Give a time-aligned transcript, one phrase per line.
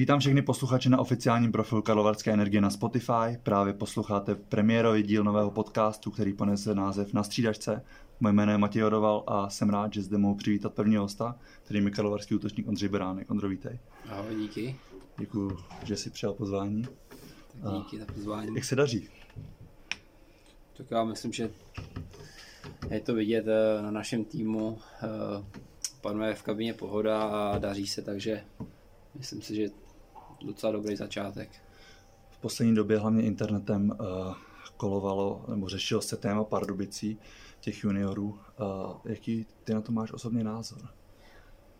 [0.00, 3.38] Vítám všechny posluchače na oficiálním profilu Karlovarské energie na Spotify.
[3.42, 7.84] Právě posloucháte premiérový díl nového podcastu, který ponese název Na střídačce.
[8.20, 11.84] Moje jméno je Matěj Odoval a jsem rád, že zde mohu přivítat prvního hosta, kterým
[11.84, 13.30] je karlovarský útočník Ondřej Beránek.
[13.30, 13.78] Ondro, vítej.
[14.08, 14.76] Ahoj, díky.
[15.18, 16.82] Děkuji, že jsi přijal pozvání.
[17.62, 18.54] Tak díky za pozvání.
[18.54, 19.08] Jak se daří?
[20.76, 21.50] Tak já myslím, že
[22.90, 24.78] je to vidět eh, na našem týmu.
[25.02, 25.44] eh,
[26.00, 28.44] Panuje v kabině pohoda a daří se, takže
[29.14, 29.68] myslím si, že
[30.42, 31.50] docela dobrý začátek.
[32.30, 34.34] V poslední době hlavně internetem uh,
[34.76, 37.18] kolovalo nebo řešilo se téma Pardubicí,
[37.60, 38.28] těch juniorů.
[38.28, 40.88] Uh, jaký ty na to máš osobně názor?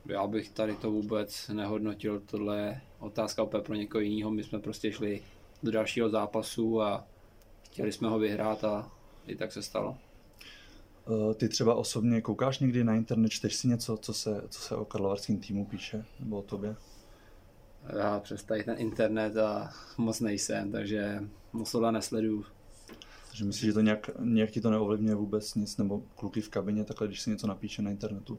[0.07, 4.31] Já bych tady to vůbec nehodnotil, tohle je otázka opět pro někoho jiného.
[4.31, 5.23] My jsme prostě šli
[5.63, 7.07] do dalšího zápasu a
[7.63, 8.93] chtěli jsme ho vyhrát a
[9.27, 9.97] i tak se stalo.
[11.09, 14.77] Uh, ty třeba osobně koukáš někdy na internet, čteš si něco, co se, co se
[14.77, 16.77] o karlovarském týmu píše, nebo o tobě?
[17.89, 22.45] Já přes tady ten internet a moc nejsem, takže moc tohle nesleduju.
[23.29, 26.85] Takže myslíš, že to nějak, nějak ti to neovlivňuje vůbec nic, nebo kluky v kabině,
[26.85, 28.39] takhle, když si něco napíše na internetu?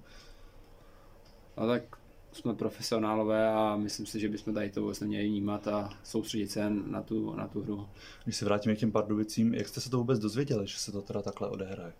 [1.57, 1.83] No tak
[2.31, 6.69] jsme profesionálové a myslím si, že bychom tady to vůbec neměli vnímat a soustředit se
[6.69, 7.87] na tu, na tu hru.
[8.23, 11.01] Když se vrátíme k těm Pardubicím, jak jste se to vůbec dozvěděli, že se to
[11.01, 11.93] teda takhle odehraje?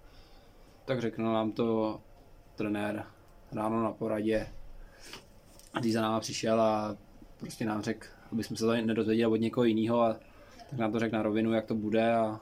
[0.85, 2.01] Tak řekl nám to
[2.55, 3.05] trenér
[3.51, 4.47] ráno na poradě,
[5.79, 6.97] když za náma přišel a
[7.41, 10.15] prostě nám řekl, aby jsme se to nedozvěděli od někoho jiného a
[10.69, 12.39] tak nám to řekl na rovinu, jak to bude a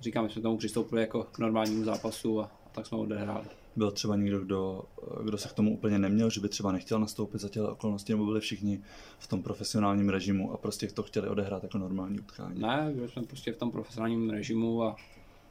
[0.00, 3.46] říkám, my jsme tomu přistoupili jako k normálnímu zápasu a, a tak jsme odehráli.
[3.76, 4.82] Byl třeba někdo, kdo,
[5.24, 8.26] kdo se k tomu úplně neměl, že by třeba nechtěl nastoupit za těle okolností, nebo
[8.26, 8.80] byli všichni
[9.18, 12.60] v tom profesionálním režimu a prostě to chtěli odehrát jako normální utkání?
[12.60, 14.96] Ne, byli jsme prostě v tom profesionálním režimu a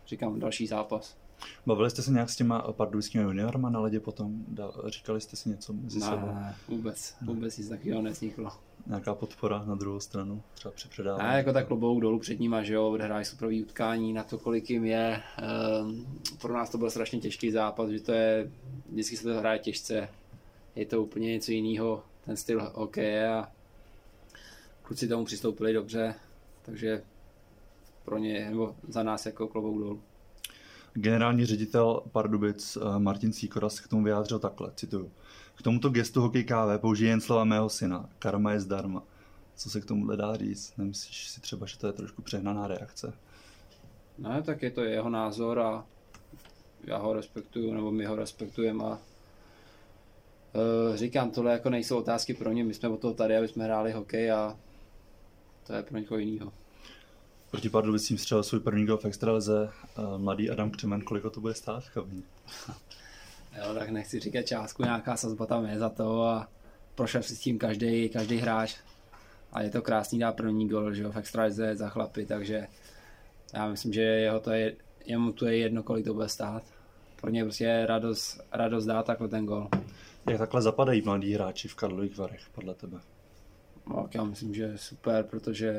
[0.07, 1.17] říkám, další zápas.
[1.65, 4.45] Bavili jste se nějak s těma pardubickými juniorama na ledě potom?
[4.85, 6.25] Říkali jste si něco mezi Ne, sebou?
[6.25, 8.51] ne, vůbec, vůbec nic takového nevzniklo.
[8.87, 11.29] Nějaká podpora na druhou stranu, třeba při předávání?
[11.29, 14.69] Ne, jako tak klobouk dolů před nima, že jo, odehráli superový utkání na to, kolik
[14.69, 15.21] jim je.
[15.37, 16.05] Ehm,
[16.41, 18.51] pro nás to byl strašně těžký zápas, že to je,
[18.89, 20.09] vždycky se to hraje těžce.
[20.75, 23.51] Je to úplně něco jiného, ten styl hokeje a
[24.81, 26.15] kluci tomu přistoupili dobře,
[26.61, 27.03] takže
[28.05, 30.01] pro ně, nebo za nás jako klobouk dolů.
[30.93, 35.11] Generální ředitel Pardubic eh, Martin Sýkora se k tomu vyjádřil takhle, cituju.
[35.55, 38.09] K tomuto gestu hokej KV použije jen slova mého syna.
[38.19, 39.03] Karma je zdarma.
[39.55, 40.73] Co se k tomu dá říct?
[40.77, 43.13] Nemyslíš si třeba, že to je trošku přehnaná reakce?
[44.17, 45.85] Ne, tak je to jeho názor a
[46.83, 48.95] já ho respektuju, nebo my ho respektujeme a uh,
[50.95, 53.91] říkám, tohle jako nejsou otázky pro ně, my jsme o toho tady, aby jsme hráli
[53.91, 54.57] hokej a
[55.67, 56.53] to je pro někoho jiného.
[57.51, 59.69] Proti Pardubicím střelil svůj první gol v extralize.
[59.97, 62.21] eh, Mladý Adam Křemen, kolik to bude stát v kabině?
[63.57, 66.47] Jo, tak nechci říkat částku, nějaká sazba tam je za to a
[66.95, 68.75] prošel si s tím každý, každý hráč.
[69.51, 72.67] A je to krásný dá první gol, že jo, v extralize za chlapy, takže
[73.53, 76.63] já myslím, že jeho to je, jemu to je jedno, kolik to bude stát.
[77.21, 79.69] Pro ně prostě je radost, radost dát takhle ten gol.
[80.29, 82.99] Jak takhle zapadají mladí hráči v Karlových Varech, podle tebe?
[83.87, 85.73] No, já myslím, že super, protože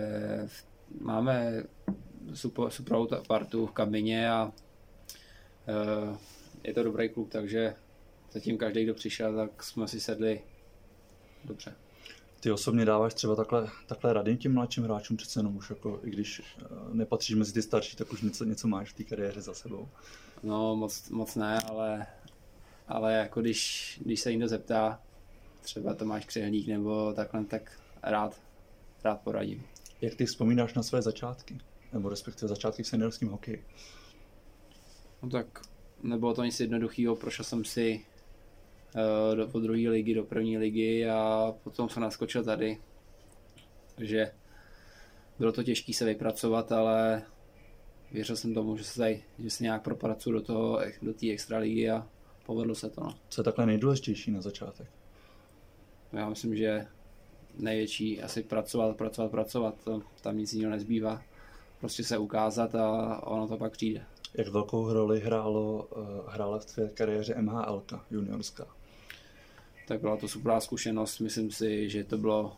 [1.01, 1.63] máme
[2.35, 4.53] super, ta- partu v kabině a
[5.69, 6.17] e,
[6.67, 7.75] je to dobrý klub, takže
[8.33, 10.41] zatím každý, kdo přišel, tak jsme si sedli
[11.45, 11.75] dobře.
[12.41, 16.11] Ty osobně dáváš třeba takhle, takhle rady těm mladším hráčům, přece jenom už jako, i
[16.11, 19.55] když eh, nepatříš mezi ty starší, tak už něco, něco máš v té kariéře za
[19.55, 19.89] sebou.
[20.43, 22.07] No moc, moc ne, ale,
[22.89, 25.03] ale jako když, když se někdo zeptá,
[25.61, 28.41] třeba Tomáš Křehlík nebo takhle, tak rád,
[29.05, 29.63] rád poradím.
[30.01, 31.59] Jak ty vzpomínáš na své začátky?
[31.93, 33.65] Nebo respektive začátky v seniorském hokeji?
[35.23, 35.61] No tak
[36.07, 38.05] nebylo to nic jednoduchého, prošel jsem si
[38.95, 42.79] uh, do, od druhé ligy do první ligy a potom jsem naskočil tady.
[43.95, 44.33] Takže
[45.39, 47.23] bylo to těžké se vypracovat, ale
[48.13, 51.91] věřil jsem tomu, že se, tady, že se nějak propracuju do toho, do té extraligy
[51.91, 52.07] a
[52.47, 53.01] povedlo se to.
[53.01, 53.15] No.
[53.29, 54.89] Co je takhle nejdůležitější na začátek?
[56.13, 56.87] Já myslím, že
[57.59, 61.23] největší asi pracovat, pracovat, pracovat, to, tam nic jiného nezbývá.
[61.81, 64.05] Prostě se ukázat a ono to pak přijde.
[64.39, 68.67] Jak velkou roli hrálo, eh, hrála v tvé kariéře MHL juniorská?
[69.87, 71.21] tak byla to super zkušenost.
[71.21, 72.57] Myslím si, že to bylo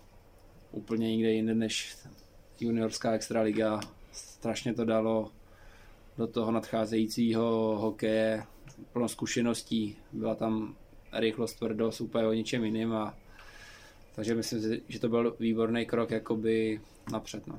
[0.72, 1.96] úplně někde jinde než
[2.60, 3.80] juniorská extraliga.
[4.12, 5.32] Strašně to dalo
[6.19, 8.42] do toho nadcházejícího hokeje
[8.92, 9.96] plno zkušeností.
[10.12, 10.76] Byla tam
[11.12, 12.92] rychlost, tvrdost, úplně o ničem jiným.
[12.92, 13.14] A,
[14.14, 16.80] takže myslím si, že to byl výborný krok jakoby
[17.12, 17.46] napřed.
[17.46, 17.58] No.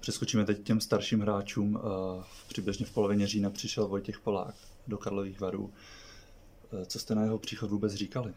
[0.00, 1.80] Přeskočíme teď těm starším hráčům.
[1.80, 4.54] Eh, přibližně v polovině října přišel Vojtěch Polák
[4.86, 5.72] do Karlových varů.
[6.82, 8.34] Eh, co jste na jeho příchod vůbec říkali?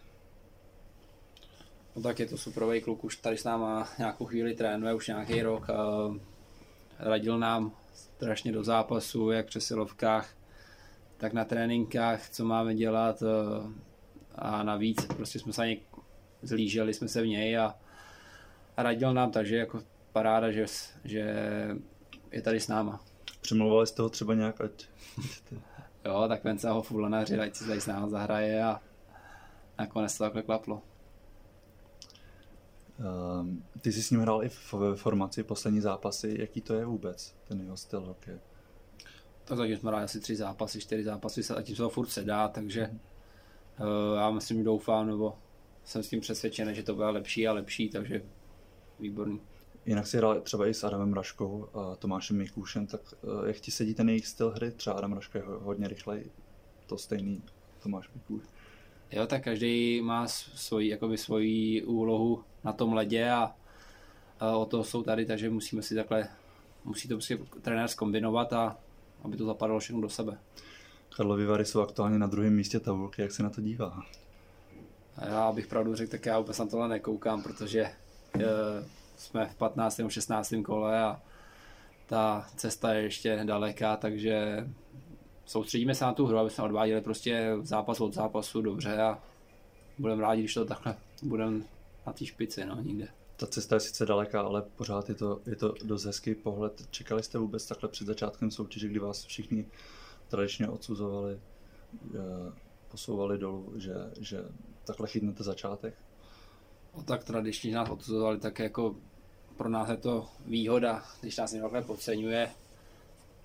[1.96, 5.42] No tak je to superový kluk, už tady s náma nějakou chvíli trénuje, už nějaký
[5.42, 5.68] rok.
[7.00, 10.36] Radil nám strašně do zápasu, jak při silovkách,
[11.18, 13.24] tak na tréninkách, co máme dělat
[14.36, 15.82] a navíc prostě jsme se ani
[16.42, 17.76] zlíželi jsme se v něj a
[18.78, 19.82] radil nám, takže jako
[20.14, 20.66] paráda, že,
[21.04, 21.20] že
[22.32, 23.00] je tady s náma.
[23.42, 24.86] Přemlouvali jste ho třeba nějak, ať...
[26.06, 28.82] jo, tak ven se ho fulanaři, ať si tady s náma zahraje a
[29.80, 30.82] nakonec to takhle klaplo.
[33.42, 36.36] Um, ty jsi s ním hrál i v formaci poslední zápasy.
[36.40, 38.40] Jaký to je vůbec, ten jeho styl hokeje?
[39.46, 42.48] Tak zatím jsme hráli asi tři zápasy, čtyři zápasy a tím se to furt sedá,
[42.48, 45.38] takže uh, já myslím, doufám, nebo
[45.84, 48.22] jsem s tím přesvědčen, že to bude lepší a lepší, takže
[49.00, 49.42] výborný.
[49.86, 53.72] Jinak si hrál třeba i s Adamem Raškou a Tomášem Mikušem, tak eh, jak ti
[53.72, 54.72] sedí ten jejich styl hry?
[54.72, 56.24] Třeba Adam Raška je hodně rychlej,
[56.88, 57.42] to stejný
[57.84, 58.44] Tomáš Mikuš.
[59.12, 63.56] Jo, tak každý má svoji, jakoby svoji úlohu na tom ledě a,
[64.40, 66.28] a o to jsou tady, takže musíme si takhle,
[66.84, 68.78] musí to prostě trenér zkombinovat a
[69.24, 70.38] aby to zapadalo všechno do sebe.
[71.16, 74.04] Karlovy Vary jsou aktuálně na druhém místě tabulky, jak se na to dívá?
[75.18, 77.94] A já bych pravdu řekl, tak já vůbec na tohle nekoukám, protože e,
[79.16, 80.02] jsme v 15.
[80.08, 80.54] 16.
[80.66, 81.22] kole a
[82.06, 84.68] ta cesta je ještě daleká, takže
[85.46, 89.20] soustředíme se na tu hru, aby jsme odváděli prostě zápas od zápasu dobře a
[89.98, 91.62] budeme rádi, když to takhle budeme
[92.08, 93.08] na té špici, no, nikde.
[93.36, 96.88] Ta cesta je sice daleká, ale pořád je to, je to dost hezký pohled.
[96.90, 99.66] Čekali jste vůbec takhle před začátkem soutěže, kdy vás všichni
[100.28, 101.40] tradičně odsuzovali,
[102.16, 102.54] eh,
[102.92, 104.46] posouvali dolů, že, že
[104.86, 105.94] takhle chytnete začátek?
[107.06, 108.96] Tak tradičně nás odsuzovali, tak jako
[109.58, 112.50] pro nás je to výhoda, když nás někdo podceňuje.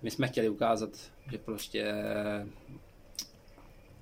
[0.02, 0.90] My jsme chtěli ukázat,
[1.30, 1.94] že prostě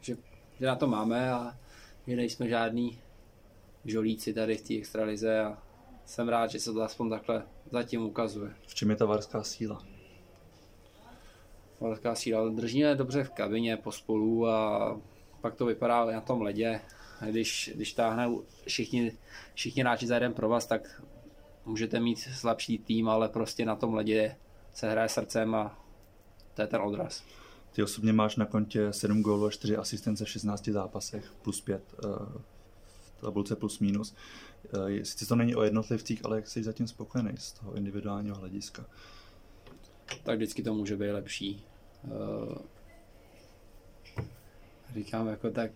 [0.00, 0.16] že,
[0.60, 1.58] že na to máme a
[2.06, 2.98] že nejsme žádní
[3.84, 5.58] žolíci tady v té extralize a
[6.04, 8.54] jsem rád, že se to aspoň takhle zatím ukazuje.
[8.66, 9.82] V čem je ta varská síla?
[11.80, 15.00] Varská síla držíme dobře v kabině pospolu a
[15.40, 16.80] pak to vypadá na tom ledě.
[17.20, 18.28] Když, když táhne
[18.66, 19.12] všichni,
[19.54, 21.02] všichni hráči za jeden provaz, tak
[21.64, 24.36] můžete mít slabší tým, ale prostě na tom ledě
[24.74, 25.78] se hraje srdcem a
[26.54, 27.24] to je ten odraz.
[27.72, 31.82] Ty osobně máš na kontě 7 gólů a 4 asistence v 16 zápasech, plus 5
[31.92, 32.08] eh,
[33.18, 34.14] v tabulce plus minus.
[34.74, 38.84] Eh, sice to není o jednotlivcích, ale jak jsi zatím spokojený z toho individuálního hlediska?
[40.22, 41.64] Tak vždycky to může být lepší.
[42.04, 42.58] Eh,
[44.94, 45.70] říkám, jako tak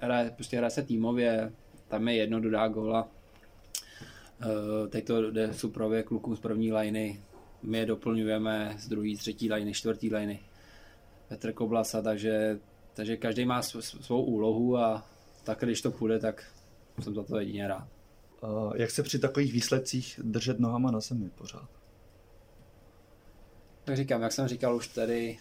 [0.00, 1.52] hraje, prostě hraje se týmově,
[1.88, 3.08] tam je jedno, dodá góla.
[4.88, 7.20] Teď to jde suprově klukům z první liny,
[7.62, 10.40] my je doplňujeme z druhé, třetí liny, čtvrtý liny.
[11.28, 12.58] Petr Koblasa, takže,
[12.94, 15.06] takže každý má svou úlohu a
[15.44, 16.44] tak, když to půjde, tak
[17.00, 17.88] jsem za to jedině rád.
[18.42, 21.68] Uh, jak se při takových výsledcích držet nohama na zemi pořád?
[23.84, 25.38] Tak říkám, jak jsem říkal už tady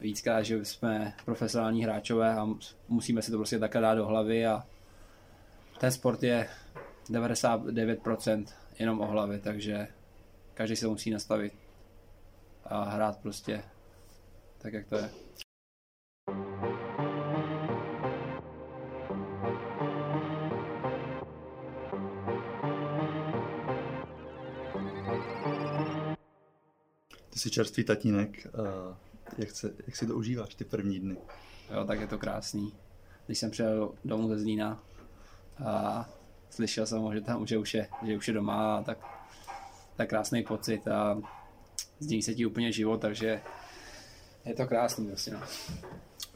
[0.00, 2.48] víckrát, že jsme profesionální hráčové a
[2.88, 4.66] musíme si to prostě takhle dát do hlavy a
[5.80, 6.48] ten sport je
[7.10, 8.46] 99%
[8.78, 9.88] jenom o hlavě, takže
[10.54, 11.52] každý se musí nastavit
[12.64, 13.62] a hrát prostě
[14.58, 15.10] tak, jak to je.
[27.30, 28.46] Ty jsi čerstvý tatínek,
[29.38, 31.16] jak, se, jak si to užíváš ty první dny?
[31.74, 32.72] Jo, tak je to krásný.
[33.26, 34.82] Když jsem přijel domů ze Zlína
[35.64, 36.08] a
[36.50, 38.98] slyšel jsem ho, že tam že už je, že už je doma, tak
[39.98, 41.22] tak krásný pocit a
[42.00, 43.40] zdění se ti úplně život, takže
[44.44, 45.32] je to krásný vlastně.
[45.32, 45.40] No.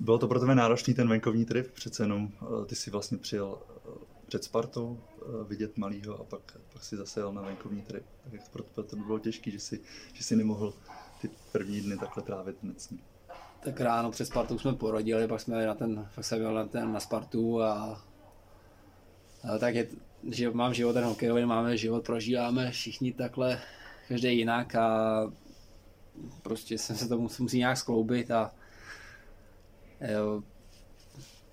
[0.01, 1.73] Bylo to pro tebe náročný ten venkovní trip?
[1.73, 6.59] Přece jenom eh, ty si vlastně přijel eh, před Spartou eh, vidět malýho a pak,
[6.73, 8.05] pak si zase jel na venkovní trip.
[8.25, 9.81] Tak jak pro tebe to bylo těžké, že si,
[10.13, 10.75] že si nemohl
[11.23, 13.01] ty první dny takhle trávit ním.
[13.61, 16.93] Tak ráno před Spartou jsme porodili, pak jsme na ten, pak jsem jel na, ten,
[16.93, 18.03] na Spartu a,
[19.55, 19.87] a tak je,
[20.31, 23.61] že mám život ten hokejový, máme život, prožíváme všichni takhle,
[24.09, 25.33] každý jinak a
[26.43, 28.53] prostě jsem se to musí, musí nějak skloubit a
[30.13, 30.43] jo,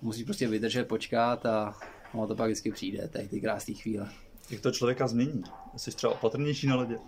[0.00, 1.76] musí prostě vydržet, počkat a
[2.14, 4.10] ono to pak vždycky přijde, tady ty krásné chvíle.
[4.50, 5.42] Jak to člověka změní?
[5.76, 6.98] Jsi třeba opatrnější na ledě?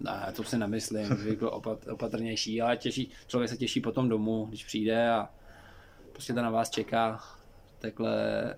[0.00, 4.46] Ne, to si nemyslím, že bych byl opatrnější, ale těší, člověk se těší potom domů,
[4.48, 5.28] když přijde a
[6.12, 7.20] prostě to na vás čeká
[7.78, 8.54] takhle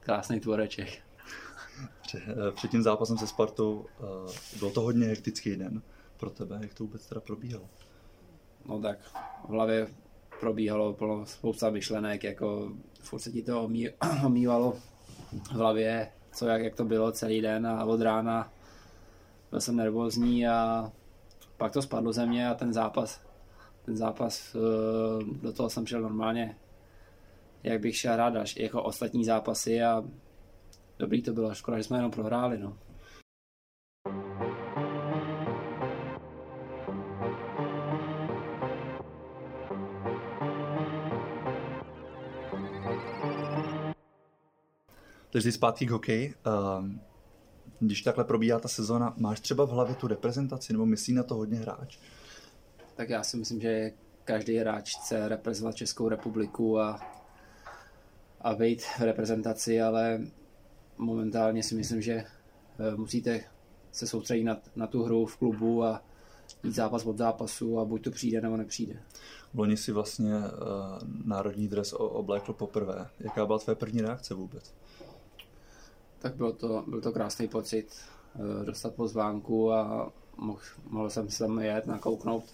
[0.00, 0.88] krásný tvoreček.
[2.14, 5.82] Eh, před tím zápasem se Spartou eh, byl to hodně hektický den.
[6.16, 6.58] pro tebe?
[6.62, 7.68] Jak to vůbec teda probíhalo?
[8.66, 8.98] No tak
[9.44, 9.88] v hlavě
[10.40, 13.70] probíhalo plno spousta myšlenek, jako furt se ti to
[14.24, 14.72] omývalo
[15.32, 18.52] v hlavě, co jak, jak to bylo celý den a od rána
[19.50, 20.92] byl jsem nervózní a
[21.56, 23.20] pak to spadlo ze mě a ten zápas,
[23.84, 26.56] ten zápas, eh, do toho jsem šel normálně,
[27.62, 30.04] jak bych šel rád jako ostatní zápasy a
[30.98, 32.76] dobrý to bylo, škoda, že jsme jenom prohráli, no.
[45.30, 46.34] Takže zpátky k hokeji.
[46.78, 47.00] Um,
[47.80, 51.34] když takhle probíhá ta sezona, máš třeba v hlavě tu reprezentaci, nebo myslí na to
[51.34, 51.98] hodně hráč?
[52.94, 53.92] Tak já si myslím, že
[54.24, 57.00] každý hráč chce reprezentovat Českou republiku a,
[58.40, 60.20] a být v reprezentaci, ale
[60.98, 63.40] momentálně si myslím, že eh, musíte
[63.92, 66.02] se soustředit na, na tu hru v klubu a
[66.62, 69.02] jít zápas od zápasu a buď to přijde nebo nepřijde.
[69.54, 70.42] Loni si vlastně uh,
[71.24, 73.08] národní dres oblékl poprvé.
[73.20, 74.74] Jaká byla tvé první reakce vůbec?
[76.26, 77.96] Tak byl to, byl to krásný pocit
[78.34, 82.44] uh, dostat pozvánku a mohl, mohl jsem se tam jet, nakouknout,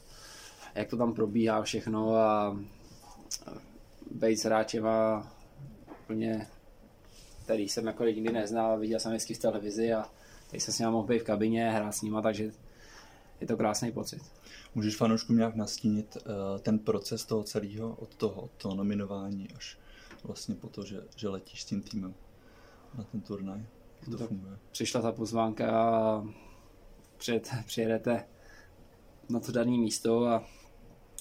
[0.74, 2.56] jak to tam probíhá všechno a
[4.10, 5.26] být s hráčema
[5.90, 6.46] úplně
[7.44, 10.10] který jsem jako nikdy neznal, viděl jsem vždycky v televizi a
[10.50, 12.52] teď jsem s nimi mohl být v kabině, hrát s nima, takže
[13.40, 14.22] je to krásný pocit.
[14.74, 19.78] Můžeš fanouškům nějak nastínit uh, ten proces toho celého, od toho, od toho nominování až
[20.24, 22.14] vlastně po to, že, že letíš s tím týmem
[22.98, 23.66] na ten turnaj?
[24.00, 24.58] Jak to, to funguje?
[24.70, 26.24] Přišla ta pozvánka a
[27.16, 28.24] před, přijedete
[29.28, 30.44] na to dané místo a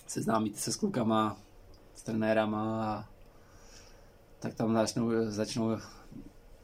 [0.07, 1.37] seznámíte se s klukama,
[1.95, 3.09] s trenérama a
[4.39, 5.77] tak tam začnou, začnou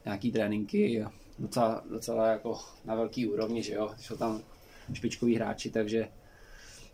[0.06, 1.06] nějaký tréninky
[1.40, 4.42] docela, docela jako na velký úrovni, že jo, jsou tam
[4.94, 6.08] špičkoví hráči, takže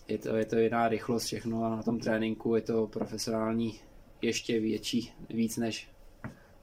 [0.07, 3.79] je to, je to jiná rychlost všechno a na tom tréninku je to profesionální
[4.21, 5.89] ještě větší, víc než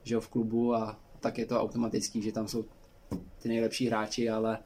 [0.02, 2.64] že jo, v klubu a tak je to automatický, že tam jsou
[3.38, 4.58] ty nejlepší hráči, ale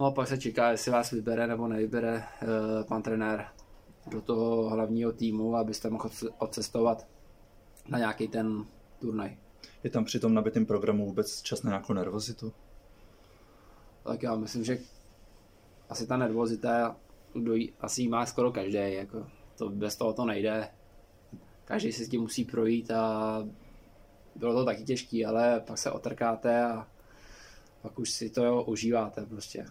[0.00, 3.46] no, pak se čeká, jestli vás vybere nebo nevybere uh, pan trenér
[4.06, 7.06] do toho hlavního týmu, abyste mohli odcestovat
[7.88, 8.64] na nějaký ten
[9.00, 9.36] turnaj.
[9.84, 12.52] Je tam při tom nabitém programu vůbec čas na nějakou nervozitu?
[14.04, 14.78] Tak já myslím, že
[15.88, 16.96] asi ta nervozita,
[17.80, 19.26] asi jí má skoro každý, jako
[19.58, 20.68] to bez toho to nejde.
[21.64, 23.42] Každý si s tím musí projít a
[24.38, 26.88] bylo to taky těžký, ale pak se otrkáte a
[27.82, 29.66] pak už si to užíváte prostě.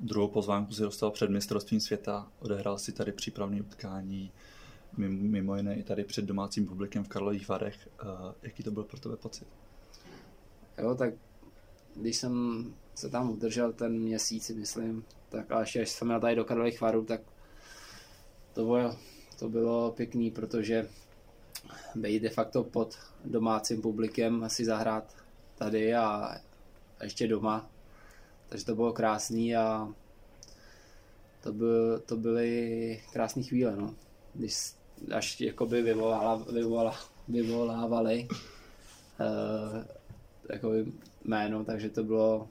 [0.00, 4.32] Druhou pozvánku si dostal před mistrovstvím světa, odehrál si tady přípravné utkání,
[4.96, 7.88] mimo jiné i tady před domácím publikem v Karlových Varech.
[8.42, 9.48] Jaký to byl pro tebe pocit?
[10.78, 11.14] Jo, tak
[11.96, 16.36] když jsem se tam udržel ten měsíc, myslím, tak a ještě až jsem měl tady
[16.36, 17.20] do Karlových Varů, tak
[18.54, 18.96] to bylo,
[19.38, 20.88] to bylo pěkný, protože
[21.94, 25.16] být de facto pod domácím publikem asi zahrát
[25.54, 26.36] tady a
[27.02, 27.70] ještě doma.
[28.48, 29.94] Takže to bylo krásný a
[31.42, 33.94] to, byl, to byly krásné chvíle, no.
[34.34, 34.74] Když
[35.14, 36.96] až jakoby vyvolala, vyvolala,
[37.28, 38.28] vyvolávali
[40.62, 40.86] uh,
[41.24, 42.48] jméno, takže to bylo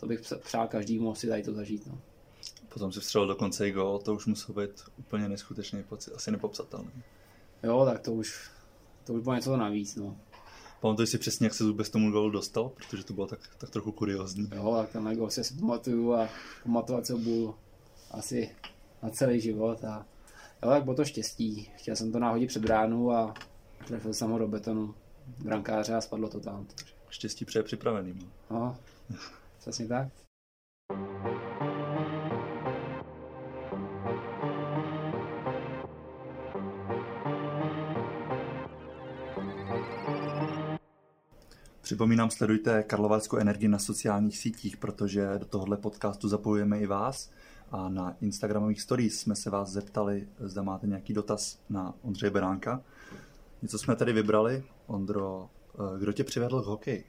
[0.00, 1.86] to bych přál každému si tady to zažít.
[1.86, 1.98] No.
[2.68, 6.90] Potom si vstřelil dokonce i gol, to už musel být úplně neskutečný pocit, asi nepopsatelný.
[7.66, 8.50] Jo, tak to už,
[9.04, 10.16] to už bylo něco navíc, no.
[10.80, 12.68] Pamatuješ si přesně, jak se vůbec tomu golu dostal?
[12.68, 14.48] Protože to bylo tak, tak trochu kuriozní.
[14.54, 16.28] Jo, tak ten gol si pamatuju a
[16.62, 17.54] pamatovat se budu
[18.10, 18.56] asi
[19.02, 20.06] na celý život a
[20.62, 21.70] Jo, tak bylo to štěstí.
[21.76, 23.34] Chtěl jsem to náhodit před bránu a
[23.86, 24.94] trefil jsem ho do betonu
[25.38, 26.66] brankáře a spadlo to tam.
[27.08, 28.32] Štěstí přeje připraveným.
[28.50, 28.76] No,
[29.58, 30.08] přesně tak.
[41.86, 47.30] Připomínám, sledujte Karlovarskou energii na sociálních sítích, protože do tohohle podcastu zapojujeme i vás.
[47.70, 52.82] A na Instagramových stories jsme se vás zeptali, zda máte nějaký dotaz na Ondřeje Beránka.
[53.62, 54.64] Něco jsme tady vybrali.
[54.86, 57.04] Ondro, eh, kdo tě přivedl k hokeji?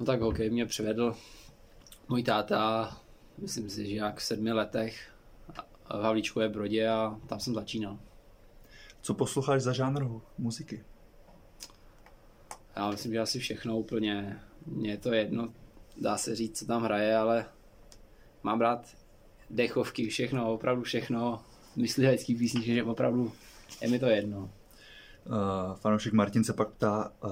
[0.00, 1.16] No tak hokej mě přivedl
[2.08, 2.90] můj táta,
[3.38, 5.12] myslím si, že jak v sedmi letech
[5.88, 7.98] v Havlíčkové Brodě a tam jsem začínal.
[9.02, 10.06] Co posloucháš za žánr
[10.38, 10.84] muziky?
[12.80, 14.40] Já myslím, že asi všechno úplně.
[14.66, 15.52] Mně je to jedno,
[15.96, 17.46] dá se říct, co tam hraje, ale
[18.42, 18.96] mám rád
[19.50, 21.44] dechovky, všechno, opravdu všechno,
[21.76, 23.32] myslivecký písničky, že opravdu
[23.82, 24.38] je mi to jedno.
[24.40, 27.30] Uh, fanoušek Martin se pak ptá, uh,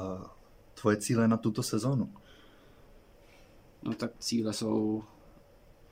[0.75, 2.15] tvoje cíle na tuto sezónu?
[3.83, 5.05] No tak cíle jsou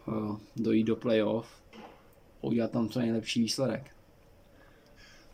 [0.07, 1.49] uh, dojít do playoff
[2.43, 3.91] a udělat tam co nejlepší výsledek.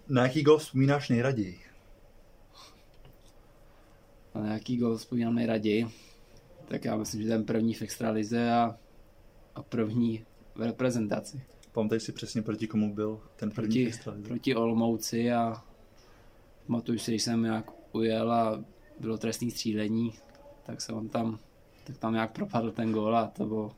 [0.09, 1.72] Na jaký gol vzpomínáš nejraději?
[4.35, 5.89] Na jaký gol vzpomínám nejraději?
[6.69, 8.77] Tak já myslím, že ten první v extralize a,
[9.55, 10.25] a první
[10.55, 11.43] v reprezentaci.
[11.73, 14.29] Pamatuješ si přesně proti komu byl ten první Proti, extralize?
[14.29, 15.65] proti Olmouci a
[16.67, 18.65] pamatuju si, když jsem nějak ujel a
[19.01, 20.13] bylo trestní střílení,
[20.63, 21.39] tak se on tam,
[21.85, 23.71] tak tam nějak propadl ten gól a to byl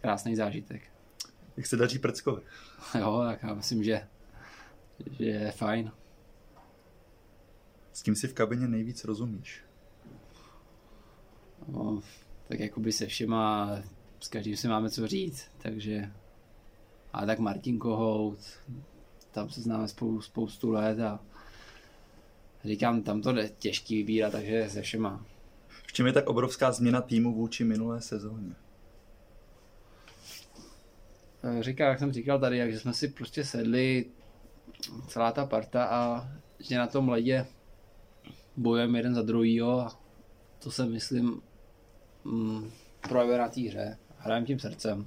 [0.00, 0.82] krásný zážitek.
[1.56, 2.42] Jak se daří Prckovi?
[2.98, 4.08] Jo, tak já myslím, že,
[5.18, 5.92] že je fajn.
[8.00, 9.62] S kým si v kabině nejvíc rozumíš?
[11.68, 12.02] No,
[12.48, 13.78] tak jakoby se všema,
[14.20, 16.12] s každým si máme co říct, takže
[17.12, 18.38] a tak Martin Kohout,
[19.30, 21.20] tam se známe spou, spoustu let a
[22.64, 25.24] říkám, tam to jde těžký vybírat, takže se všema.
[25.68, 28.54] V čem je tak obrovská změna týmu vůči minulé sezóně?
[31.44, 34.06] Eh, Říkám, jak jsem říkal tady, jak že jsme si prostě sedli
[35.08, 36.28] celá ta parta a
[36.58, 37.46] že na tom ledě
[38.60, 40.00] bojujeme jeden za druhýho a
[40.58, 41.42] to se myslím
[42.24, 42.70] mm,
[43.08, 43.98] projevuje na té hře.
[44.18, 45.06] Hrajeme tím srdcem.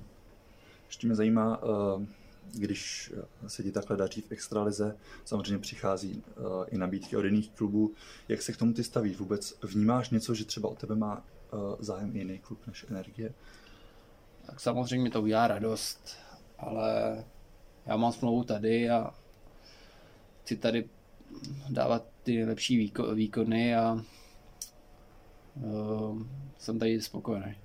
[0.87, 2.05] Ještě mě zajímá, eh,
[2.53, 3.13] když
[3.47, 7.93] se ti takhle daří v extralize, samozřejmě přichází eh, i nabídky od jiných klubů.
[8.27, 9.17] Jak se k tomu ty stavíš?
[9.17, 13.33] Vůbec vnímáš něco, že třeba o tebe má eh, zájem i jiný klub než Energie?
[14.45, 16.17] Tak samozřejmě to udělá radost,
[16.57, 17.23] ale
[17.85, 19.13] já mám smlouvu tady a
[20.41, 20.89] chci tady
[21.69, 23.97] dávat ty nejlepší výko- výkony a
[25.55, 26.23] uh,
[26.57, 27.55] jsem tady spokojený.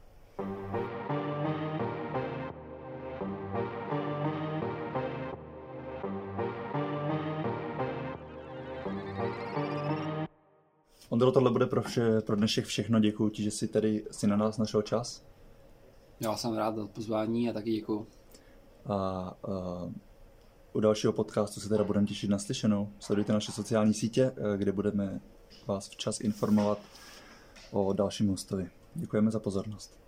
[11.08, 13.00] Ondro, tohle bude pro, vše, pro dnešek všechno.
[13.00, 15.26] Děkuji ti, že jsi tady si na nás našel čas.
[16.20, 18.06] Já jsem rád za pozvání a taky děkuji.
[18.86, 19.92] A uh,
[20.78, 22.88] u dalšího podcastu se teda budeme těšit na slyšenou.
[22.98, 25.20] Sledujte naše sociální sítě, eh, kde budeme
[25.66, 26.78] vás včas informovat
[27.70, 28.70] o dalším hostovi.
[28.94, 29.98] Děkujeme za pozornost.